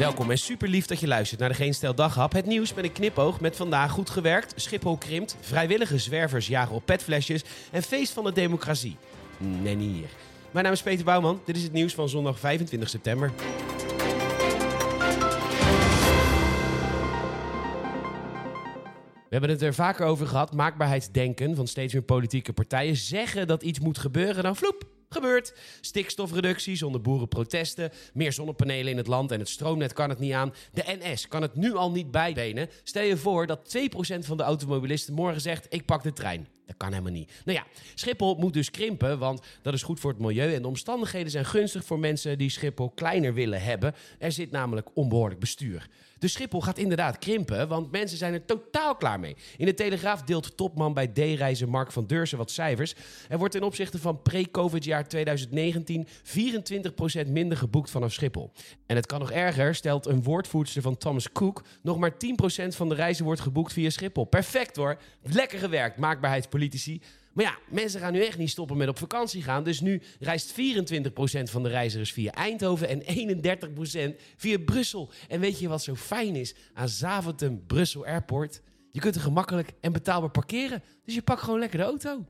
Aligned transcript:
Welkom 0.00 0.30
en 0.30 0.38
super 0.38 0.68
lief 0.68 0.86
dat 0.86 1.00
je 1.00 1.06
luistert 1.06 1.40
naar 1.40 1.48
de 1.48 1.54
Geen 1.54 1.74
Stel 1.74 1.94
Daghap. 1.94 2.32
Het 2.32 2.46
nieuws 2.46 2.74
met 2.74 2.84
een 2.84 2.92
knipoog 2.92 3.40
met 3.40 3.56
vandaag 3.56 3.90
goed 3.90 4.10
gewerkt. 4.10 4.52
Schiphol 4.56 4.96
krimpt, 4.96 5.36
vrijwillige 5.40 5.98
zwervers 5.98 6.46
jagen 6.46 6.74
op 6.74 6.84
petflesjes 6.84 7.44
en 7.72 7.82
feest 7.82 8.12
van 8.12 8.24
de 8.24 8.32
democratie. 8.32 8.96
Nee, 9.38 9.74
niet 9.74 9.92
hier. 9.96 10.08
Mijn 10.50 10.64
naam 10.64 10.74
is 10.74 10.82
Peter 10.82 11.04
Bouwman. 11.04 11.40
Dit 11.44 11.56
is 11.56 11.62
het 11.62 11.72
nieuws 11.72 11.94
van 11.94 12.08
zondag 12.08 12.38
25 12.38 12.88
september. 12.88 13.32
We 19.14 19.36
hebben 19.36 19.50
het 19.50 19.62
er 19.62 19.74
vaker 19.74 20.06
over 20.06 20.26
gehad. 20.26 20.54
Maakbaarheidsdenken 20.54 21.56
van 21.56 21.66
steeds 21.66 21.92
meer 21.92 22.02
politieke 22.02 22.52
partijen 22.52 22.96
zeggen 22.96 23.46
dat 23.46 23.62
iets 23.62 23.80
moet 23.80 23.98
gebeuren. 23.98 24.42
Dan 24.42 24.56
vloep, 24.56 24.84
gebeurt. 25.14 25.54
Stikstofreductie 25.80 26.76
zonder 26.76 27.00
boerenprotesten. 27.00 27.90
Meer 28.12 28.32
zonnepanelen 28.32 28.90
in 28.90 28.96
het 28.96 29.06
land 29.06 29.30
en 29.30 29.38
het 29.38 29.48
stroomnet 29.48 29.92
kan 29.92 30.08
het 30.08 30.18
niet 30.18 30.32
aan. 30.32 30.54
De 30.72 30.98
NS 31.00 31.28
kan 31.28 31.42
het 31.42 31.54
nu 31.54 31.74
al 31.74 31.90
niet 31.90 32.10
bijbenen. 32.10 32.68
Stel 32.82 33.02
je 33.02 33.16
voor 33.16 33.46
dat 33.46 33.76
2% 33.76 34.18
van 34.18 34.36
de 34.36 34.42
automobilisten 34.42 35.14
morgen 35.14 35.40
zegt: 35.40 35.66
Ik 35.68 35.84
pak 35.84 36.02
de 36.02 36.12
trein. 36.12 36.48
Dat 36.70 36.78
kan 36.78 36.90
helemaal 36.90 37.12
niet. 37.12 37.32
Nou 37.44 37.58
ja, 37.58 37.66
Schiphol 37.94 38.34
moet 38.34 38.52
dus 38.52 38.70
krimpen, 38.70 39.18
want 39.18 39.42
dat 39.62 39.74
is 39.74 39.82
goed 39.82 40.00
voor 40.00 40.10
het 40.10 40.20
milieu. 40.20 40.54
En 40.54 40.62
de 40.62 40.68
omstandigheden 40.68 41.30
zijn 41.30 41.44
gunstig 41.44 41.84
voor 41.84 41.98
mensen 41.98 42.38
die 42.38 42.50
Schiphol 42.50 42.90
kleiner 42.90 43.34
willen 43.34 43.62
hebben. 43.62 43.94
Er 44.18 44.32
zit 44.32 44.50
namelijk 44.50 44.88
onbehoorlijk 44.94 45.40
bestuur. 45.40 45.88
Dus 46.20 46.32
Schiphol 46.32 46.60
gaat 46.60 46.78
inderdaad 46.78 47.18
krimpen, 47.18 47.68
want 47.68 47.90
mensen 47.90 48.18
zijn 48.18 48.32
er 48.32 48.44
totaal 48.44 48.94
klaar 48.94 49.20
mee. 49.20 49.36
In 49.56 49.66
de 49.66 49.74
Telegraaf 49.74 50.22
deelt 50.22 50.56
topman 50.56 50.94
bij 50.94 51.06
D-reizen 51.06 51.68
Mark 51.68 51.92
van 51.92 52.06
Deursen 52.06 52.38
wat 52.38 52.50
cijfers. 52.50 52.94
Er 53.28 53.38
wordt 53.38 53.52
ten 53.54 53.62
opzichte 53.62 53.98
van 53.98 54.22
pre-COVID 54.22 54.84
jaar 54.84 55.08
2019 55.08 56.06
24% 57.26 57.28
minder 57.28 57.58
geboekt 57.58 57.90
vanaf 57.90 58.12
Schiphol. 58.12 58.52
En 58.86 58.96
het 58.96 59.06
kan 59.06 59.18
nog 59.18 59.30
erger, 59.30 59.74
stelt 59.74 60.06
een 60.06 60.22
woordvoerster 60.22 60.82
van 60.82 60.96
Thomas 60.96 61.32
Cook. 61.32 61.64
Nog 61.82 61.98
maar 61.98 62.12
10% 62.12 62.16
van 62.68 62.88
de 62.88 62.94
reizen 62.94 63.24
wordt 63.24 63.40
geboekt 63.40 63.72
via 63.72 63.90
Schiphol. 63.90 64.24
Perfect 64.24 64.76
hoor. 64.76 64.98
Lekker 65.22 65.58
gewerkt, 65.58 65.96
maakbaarheidspolitici. 66.60 67.00
Maar 67.32 67.44
ja, 67.44 67.58
mensen 67.68 68.00
gaan 68.00 68.12
nu 68.12 68.24
echt 68.24 68.38
niet 68.38 68.50
stoppen 68.50 68.76
met 68.76 68.88
op 68.88 68.98
vakantie 68.98 69.42
gaan. 69.42 69.64
Dus 69.64 69.80
nu 69.80 70.02
reist 70.20 70.52
24% 70.52 70.54
van 71.42 71.62
de 71.62 71.68
reizigers 71.68 72.12
via 72.12 72.32
Eindhoven 72.32 72.88
en 72.88 73.02
31% 74.12 74.20
via 74.36 74.58
Brussel. 74.58 75.10
En 75.28 75.40
weet 75.40 75.58
je 75.58 75.68
wat 75.68 75.82
zo 75.82 75.94
fijn 75.94 76.36
is 76.36 76.54
aan 76.74 76.88
Zaventem 76.88 77.66
Brussel 77.66 78.06
Airport? 78.06 78.62
Je 78.90 79.00
kunt 79.00 79.14
er 79.14 79.20
gemakkelijk 79.20 79.72
en 79.80 79.92
betaalbaar 79.92 80.30
parkeren. 80.30 80.82
Dus 81.04 81.14
je 81.14 81.22
pakt 81.22 81.42
gewoon 81.42 81.58
lekker 81.58 81.78
de 81.78 81.84
auto. 81.84 82.24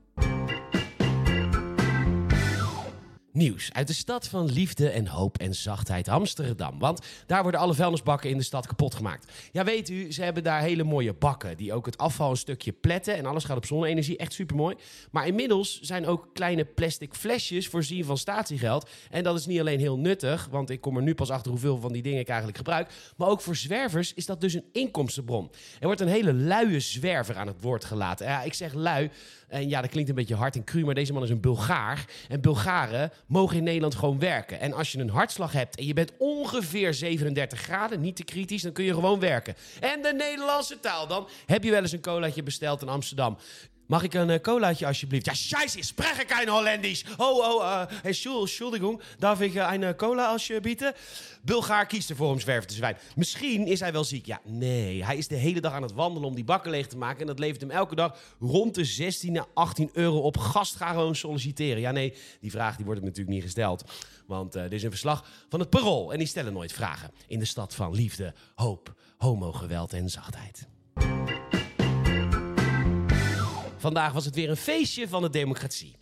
Nieuws 3.33 3.73
uit 3.73 3.87
de 3.87 3.93
stad 3.93 4.27
van 4.27 4.51
liefde 4.51 4.89
en 4.89 5.07
hoop 5.07 5.37
en 5.37 5.55
zachtheid 5.55 6.07
Amsterdam. 6.07 6.79
Want 6.79 7.05
daar 7.25 7.41
worden 7.41 7.59
alle 7.61 7.73
vuilnisbakken 7.73 8.29
in 8.29 8.37
de 8.37 8.43
stad 8.43 8.67
kapot 8.67 8.95
gemaakt. 8.95 9.31
Ja, 9.51 9.63
weet 9.63 9.89
u, 9.89 10.11
ze 10.11 10.23
hebben 10.23 10.43
daar 10.43 10.61
hele 10.61 10.83
mooie 10.83 11.13
bakken 11.13 11.57
die 11.57 11.73
ook 11.73 11.85
het 11.85 11.97
afval 11.97 12.29
een 12.29 12.37
stukje 12.37 12.71
pletten. 12.71 13.15
En 13.15 13.25
alles 13.25 13.43
gaat 13.43 13.57
op 13.57 13.65
zonne-energie, 13.65 14.17
echt 14.17 14.33
super 14.33 14.55
mooi. 14.55 14.75
Maar 15.11 15.27
inmiddels 15.27 15.79
zijn 15.79 16.07
ook 16.07 16.27
kleine 16.33 16.65
plastic 16.65 17.13
flesjes 17.13 17.67
voorzien 17.67 18.05
van 18.05 18.17
statiegeld. 18.17 18.89
En 19.09 19.23
dat 19.23 19.37
is 19.39 19.45
niet 19.45 19.59
alleen 19.59 19.79
heel 19.79 19.97
nuttig, 19.97 20.47
want 20.51 20.69
ik 20.69 20.81
kom 20.81 20.97
er 20.97 21.03
nu 21.03 21.15
pas 21.15 21.29
achter 21.29 21.51
hoeveel 21.51 21.77
van 21.77 21.93
die 21.93 22.01
dingen 22.01 22.19
ik 22.19 22.27
eigenlijk 22.27 22.57
gebruik. 22.57 22.91
Maar 23.17 23.27
ook 23.27 23.41
voor 23.41 23.55
zwervers 23.55 24.13
is 24.13 24.25
dat 24.25 24.41
dus 24.41 24.53
een 24.53 24.65
inkomstenbron. 24.71 25.51
Er 25.79 25.85
wordt 25.85 26.01
een 26.01 26.07
hele 26.07 26.33
luie 26.33 26.79
zwerver 26.79 27.35
aan 27.35 27.47
het 27.47 27.61
woord 27.61 27.85
gelaten. 27.85 28.25
Ja, 28.25 28.41
ik 28.41 28.53
zeg 28.53 28.73
lui. 28.73 29.09
En 29.47 29.69
ja, 29.69 29.81
dat 29.81 29.89
klinkt 29.89 30.09
een 30.09 30.15
beetje 30.15 30.35
hard 30.35 30.55
en 30.55 30.63
cru, 30.63 30.85
maar 30.85 30.95
deze 30.95 31.13
man 31.13 31.23
is 31.23 31.29
een 31.29 31.41
Bulgaar. 31.41 32.05
En 32.29 32.41
Bulgaren 32.41 33.11
mogen 33.27 33.57
in 33.57 33.63
Nederland 33.63 33.95
gewoon 33.95 34.19
werken. 34.19 34.59
En 34.59 34.73
als 34.73 34.91
je 34.91 34.99
een 34.99 35.09
hartslag 35.09 35.51
hebt 35.51 35.75
en 35.75 35.85
je 35.85 35.93
bent 35.93 36.11
ongeveer 36.17 36.93
37 36.93 37.59
graden, 37.59 38.01
niet 38.01 38.15
te 38.15 38.23
kritisch, 38.23 38.61
dan 38.61 38.71
kun 38.71 38.83
je 38.83 38.93
gewoon 38.93 39.19
werken. 39.19 39.55
En 39.79 40.01
de 40.01 40.13
Nederlandse 40.13 40.79
taal 40.79 41.07
dan. 41.07 41.27
Heb 41.45 41.63
je 41.63 41.71
wel 41.71 41.81
eens 41.81 41.91
een 41.91 42.01
colaatje 42.01 42.43
besteld 42.43 42.81
in 42.81 42.89
Amsterdam? 42.89 43.37
Mag 43.91 44.03
ik 44.03 44.13
een 44.13 44.29
uh, 44.29 44.39
colaatje 44.39 44.85
alsjeblieft? 44.85 45.25
Ja, 45.25 45.33
scheiße, 45.33 45.77
ik 45.77 45.83
spreek 45.83 46.27
kein 46.27 46.47
Holländisch. 46.47 47.05
Oh, 47.17 47.37
oh, 47.37 47.63
uh, 47.63 47.81
Entschuldigung, 48.03 49.01
darf 49.19 49.41
ik 49.41 49.53
uh, 49.53 49.71
een 49.71 49.95
cola 49.95 50.27
alsjeblieft? 50.27 50.93
Bulgaar 51.41 51.85
kiest 51.85 52.09
ervoor 52.09 52.29
om 52.29 52.39
zwerver 52.39 52.67
te 52.67 52.73
zijn. 52.73 52.97
Misschien 53.15 53.67
is 53.67 53.79
hij 53.79 53.91
wel 53.91 54.03
ziek. 54.03 54.25
Ja, 54.25 54.41
nee, 54.45 55.03
hij 55.03 55.17
is 55.17 55.27
de 55.27 55.35
hele 55.35 55.61
dag 55.61 55.73
aan 55.73 55.81
het 55.81 55.93
wandelen 55.93 56.27
om 56.27 56.35
die 56.35 56.43
bakken 56.43 56.71
leeg 56.71 56.87
te 56.87 56.97
maken. 56.97 57.21
En 57.21 57.27
dat 57.27 57.39
levert 57.39 57.61
hem 57.61 57.71
elke 57.71 57.95
dag 57.95 58.17
rond 58.39 58.75
de 58.75 58.85
16 58.85 59.37
à 59.37 59.47
18 59.53 59.89
euro 59.93 60.19
op. 60.19 60.37
Gast, 60.37 60.75
ga 60.75 60.89
gewoon 60.89 61.15
solliciteren. 61.15 61.81
Ja, 61.81 61.91
nee, 61.91 62.13
die 62.39 62.51
vraag 62.51 62.75
die 62.75 62.85
wordt 62.85 62.99
hem 62.99 63.09
natuurlijk 63.09 63.35
niet 63.35 63.45
gesteld. 63.45 63.83
Want 64.25 64.53
dit 64.53 64.71
is 64.71 64.83
een 64.83 64.89
verslag 64.89 65.25
van 65.49 65.59
het 65.59 65.69
Parool. 65.69 66.11
En 66.11 66.17
die 66.17 66.27
stellen 66.27 66.53
nooit 66.53 66.73
vragen. 66.73 67.11
In 67.27 67.39
de 67.39 67.45
stad 67.45 67.75
van 67.75 67.93
liefde, 67.93 68.33
hoop, 68.55 68.93
homogeweld 69.17 69.93
en 69.93 70.09
zachtheid. 70.09 70.67
Vandaag 73.81 74.13
was 74.13 74.25
het 74.25 74.35
weer 74.35 74.49
een 74.49 74.57
feestje 74.57 75.07
van 75.07 75.21
de 75.21 75.29
democratie. 75.29 75.95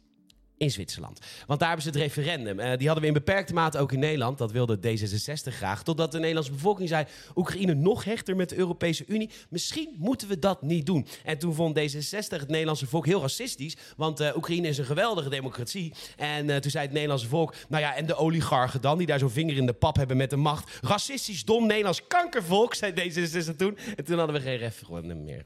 In 0.57 0.71
Zwitserland. 0.71 1.19
Want 1.47 1.59
daar 1.59 1.69
hebben 1.69 1.85
ze 1.87 1.99
het 1.99 2.01
referendum. 2.01 2.59
Uh, 2.59 2.65
die 2.65 2.85
hadden 2.85 3.01
we 3.01 3.07
in 3.07 3.13
beperkte 3.13 3.53
mate 3.53 3.77
ook 3.77 3.91
in 3.91 3.99
Nederland. 3.99 4.37
Dat 4.37 4.51
wilde 4.51 4.77
D66 4.77 5.53
graag. 5.53 5.83
Totdat 5.83 6.11
de 6.11 6.17
Nederlandse 6.17 6.51
bevolking 6.51 6.89
zei: 6.89 7.05
Oekraïne 7.35 7.73
nog 7.73 8.03
hechter 8.03 8.35
met 8.35 8.49
de 8.49 8.55
Europese 8.55 9.03
Unie. 9.07 9.29
Misschien 9.49 9.95
moeten 9.97 10.27
we 10.27 10.39
dat 10.39 10.61
niet 10.61 10.85
doen. 10.85 11.07
En 11.23 11.37
toen 11.37 11.53
vond 11.53 11.79
D66 11.79 12.29
het 12.29 12.47
Nederlandse 12.47 12.87
volk 12.87 13.05
heel 13.05 13.21
racistisch. 13.21 13.77
Want 13.97 14.21
uh, 14.21 14.35
Oekraïne 14.35 14.67
is 14.67 14.77
een 14.77 14.85
geweldige 14.85 15.29
democratie. 15.29 15.93
En 16.17 16.47
uh, 16.47 16.55
toen 16.55 16.71
zei 16.71 16.83
het 16.83 16.93
Nederlandse 16.93 17.27
volk: 17.27 17.53
Nou 17.69 17.83
ja, 17.83 17.95
en 17.95 18.05
de 18.05 18.15
oligarchen 18.15 18.81
dan, 18.81 18.97
die 18.97 19.07
daar 19.07 19.19
zo'n 19.19 19.29
vinger 19.29 19.57
in 19.57 19.65
de 19.65 19.73
pap 19.73 19.95
hebben 19.95 20.17
met 20.17 20.29
de 20.29 20.35
macht. 20.35 20.79
Racistisch, 20.81 21.45
dom 21.45 21.67
Nederlands 21.67 22.07
kankervolk, 22.07 22.73
zei 22.73 22.93
D66 22.93 23.55
toen. 23.55 23.77
En 23.95 24.03
toen 24.03 24.17
hadden 24.17 24.35
we 24.35 24.41
geen 24.41 24.57
referendum 24.57 25.23
meer. 25.23 25.45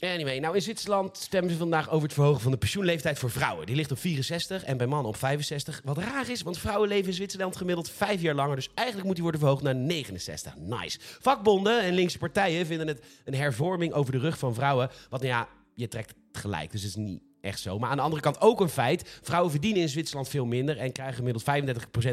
Anyway, 0.00 0.38
nou 0.38 0.54
in 0.54 0.62
Zwitserland 0.62 1.16
stemmen 1.16 1.50
ze 1.50 1.56
vandaag 1.56 1.90
over 1.90 2.02
het 2.02 2.12
verhogen 2.12 2.40
van 2.40 2.50
de 2.50 2.56
pensioenleeftijd 2.56 3.18
voor 3.18 3.30
vrouwen. 3.30 3.66
Die 3.66 3.76
ligt 3.76 3.90
op 3.90 3.98
64 3.98 4.64
en 4.64 4.76
bij 4.76 4.86
mannen 4.86 5.08
op 5.08 5.16
65. 5.16 5.80
Wat 5.84 5.98
raar 5.98 6.30
is, 6.30 6.42
want 6.42 6.58
vrouwen 6.58 6.88
leven 6.88 7.06
in 7.06 7.14
Zwitserland 7.14 7.56
gemiddeld 7.56 7.90
vijf 7.90 8.20
jaar 8.20 8.34
langer. 8.34 8.56
Dus 8.56 8.68
eigenlijk 8.74 9.06
moet 9.06 9.14
die 9.14 9.22
worden 9.22 9.40
verhoogd 9.40 9.62
naar 9.62 9.74
69. 9.74 10.56
Nice. 10.56 10.98
Vakbonden 11.00 11.82
en 11.82 11.94
linkse 11.94 12.18
partijen 12.18 12.66
vinden 12.66 12.86
het 12.86 13.02
een 13.24 13.34
hervorming 13.34 13.92
over 13.92 14.12
de 14.12 14.18
rug 14.18 14.38
van 14.38 14.54
vrouwen. 14.54 14.90
Wat 15.10 15.20
nou 15.20 15.32
ja, 15.32 15.48
je 15.74 15.88
trekt 15.88 16.14
het 16.32 16.40
gelijk. 16.40 16.70
Dus 16.70 16.82
het 16.82 16.90
is 16.90 16.96
niet 16.96 17.22
echt 17.40 17.60
zo. 17.60 17.78
Maar 17.78 17.90
aan 17.90 17.96
de 17.96 18.02
andere 18.02 18.22
kant 18.22 18.40
ook 18.40 18.60
een 18.60 18.68
feit. 18.68 19.18
Vrouwen 19.22 19.50
verdienen 19.50 19.82
in 19.82 19.88
Zwitserland 19.88 20.28
veel 20.28 20.44
minder 20.44 20.78
en 20.78 20.92
krijgen 20.92 21.14
gemiddeld 21.14 21.44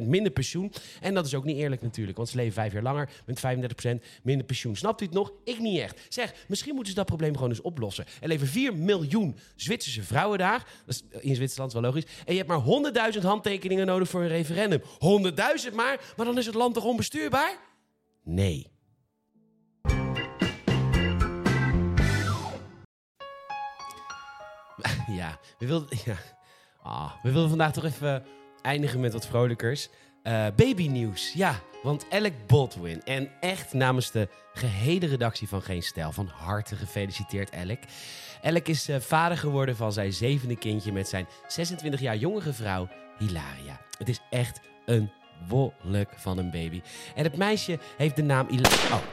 35% 0.01 0.03
minder 0.03 0.31
pensioen. 0.31 0.73
En 1.01 1.13
dat 1.13 1.25
is 1.25 1.35
ook 1.35 1.43
niet 1.43 1.57
eerlijk 1.57 1.81
natuurlijk, 1.81 2.17
want 2.17 2.29
ze 2.29 2.35
leven 2.35 2.53
vijf 2.53 2.73
jaar 2.73 2.81
langer 2.81 3.09
met 3.25 3.39
35% 3.39 3.41
minder 4.23 4.45
pensioen. 4.45 4.75
Snapt 4.75 5.01
u 5.01 5.05
het 5.05 5.13
nog? 5.13 5.31
Ik 5.43 5.59
niet 5.59 5.79
echt. 5.79 5.99
Zeg, 6.09 6.33
misschien 6.47 6.73
moeten 6.73 6.93
ze 6.93 6.97
dat 6.97 7.07
probleem 7.07 7.33
gewoon 7.33 7.49
eens 7.49 7.61
oplossen. 7.61 8.05
Er 8.21 8.27
leven 8.27 8.47
4 8.47 8.75
miljoen 8.75 9.37
Zwitserse 9.55 10.03
vrouwen 10.03 10.37
daar. 10.37 10.67
Dat 10.85 11.03
is 11.11 11.21
in 11.21 11.35
Zwitserland 11.35 11.73
wel 11.73 11.81
logisch. 11.81 12.05
En 12.25 12.33
je 12.33 12.43
hebt 12.43 12.49
maar 12.49 13.13
100.000 13.15 13.21
handtekeningen 13.21 13.85
nodig 13.85 14.09
voor 14.09 14.21
een 14.21 14.27
referendum. 14.27 14.81
100.000 14.81 15.73
maar? 15.73 16.13
Maar 16.17 16.25
dan 16.25 16.37
is 16.37 16.45
het 16.45 16.55
land 16.55 16.73
toch 16.73 16.83
onbestuurbaar? 16.83 17.57
Nee. 18.23 18.76
Ja, 25.07 25.39
we 25.57 25.65
wilden, 25.65 25.97
ja. 26.05 26.17
Ah, 26.81 27.11
we 27.23 27.31
wilden 27.31 27.49
vandaag 27.49 27.73
toch 27.73 27.83
even 27.83 28.25
eindigen 28.61 28.99
met 28.99 29.13
wat 29.13 29.27
vrolijkers. 29.27 29.89
Uh, 30.23 30.47
babynieuws, 30.55 31.33
ja. 31.33 31.59
Want 31.83 32.05
Alec 32.09 32.47
Baldwin, 32.47 33.03
en 33.03 33.31
echt 33.39 33.73
namens 33.73 34.11
de 34.11 34.29
gehele 34.53 35.07
redactie 35.07 35.47
van 35.47 35.61
Geen 35.61 35.83
Stijl, 35.83 36.11
van 36.11 36.27
harte 36.27 36.75
gefeliciteerd 36.75 37.53
Alec. 37.53 37.83
Alec 38.41 38.67
is 38.67 38.89
uh, 38.89 38.99
vader 38.99 39.37
geworden 39.37 39.75
van 39.75 39.93
zijn 39.93 40.13
zevende 40.13 40.55
kindje 40.55 40.91
met 40.91 41.07
zijn 41.07 41.27
26 41.47 41.99
jaar 41.99 42.17
jongere 42.17 42.53
vrouw 42.53 42.89
Hilaria. 43.17 43.81
Het 43.97 44.09
is 44.09 44.19
echt 44.29 44.59
een 44.85 45.11
wolk 45.47 46.09
van 46.15 46.37
een 46.37 46.51
baby. 46.51 46.81
En 47.15 47.23
het 47.23 47.37
meisje 47.37 47.79
heeft 47.97 48.15
de 48.15 48.23
naam 48.23 48.47
Hilaria... 48.47 48.95
Oh. 48.95 49.03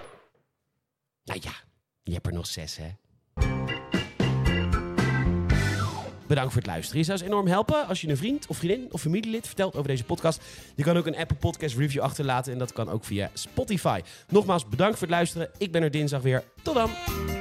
Nou 1.24 1.40
ja, 1.42 1.52
je 2.02 2.12
hebt 2.12 2.26
er 2.26 2.32
nog 2.32 2.46
zes, 2.46 2.76
hè? 2.76 2.88
Bedankt 6.34 6.54
voor 6.54 6.62
het 6.62 6.72
luisteren. 6.72 7.00
Je 7.00 7.06
zou 7.06 7.18
ons 7.18 7.28
enorm 7.28 7.46
helpen 7.46 7.86
als 7.86 8.00
je 8.00 8.08
een 8.08 8.16
vriend 8.16 8.46
of 8.46 8.56
vriendin 8.56 8.92
of 8.92 9.00
familielid 9.00 9.46
vertelt 9.46 9.76
over 9.76 9.88
deze 9.88 10.04
podcast. 10.04 10.42
Je 10.74 10.82
kan 10.82 10.96
ook 10.96 11.06
een 11.06 11.16
Apple 11.16 11.36
Podcast 11.36 11.76
review 11.76 12.02
achterlaten 12.02 12.52
en 12.52 12.58
dat 12.58 12.72
kan 12.72 12.90
ook 12.90 13.04
via 13.04 13.30
Spotify. 13.32 14.00
Nogmaals, 14.28 14.68
bedankt 14.68 14.98
voor 14.98 15.06
het 15.06 15.16
luisteren. 15.16 15.50
Ik 15.58 15.72
ben 15.72 15.82
er 15.82 15.90
dinsdag 15.90 16.22
weer. 16.22 16.44
Tot 16.62 16.74
dan! 16.74 17.33